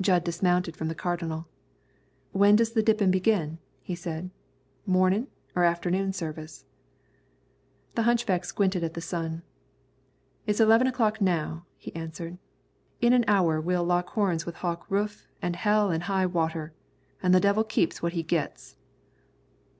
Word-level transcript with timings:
Jud 0.00 0.22
dismounted 0.22 0.76
from 0.76 0.86
the 0.86 0.94
Cardinal. 0.94 1.48
"When 2.30 2.54
does 2.54 2.70
the 2.74 2.80
dippin' 2.80 3.10
begin?" 3.10 3.58
he 3.82 3.96
said. 3.96 4.30
"Mornin' 4.86 5.26
or 5.56 5.64
afternoon 5.64 6.12
service?" 6.12 6.64
The 7.96 8.02
hunchback 8.04 8.44
squinted 8.44 8.84
at 8.84 8.94
the 8.94 9.00
sun. 9.00 9.42
"It's 10.46 10.60
eleven 10.60 10.86
o'clock 10.86 11.20
now," 11.20 11.64
he 11.76 11.92
answered. 11.96 12.38
"In 13.00 13.12
an 13.12 13.24
hour 13.26 13.60
we'll 13.60 13.82
lock 13.82 14.10
horns 14.10 14.46
with 14.46 14.54
Hawk 14.62 14.86
Rufe 14.88 15.26
an' 15.42 15.54
hell 15.54 15.90
an' 15.90 16.02
high 16.02 16.26
water, 16.26 16.72
an' 17.20 17.32
the 17.32 17.40
devil 17.40 17.64
keeps 17.64 18.00
what 18.00 18.12
he 18.12 18.22
gits." 18.22 18.76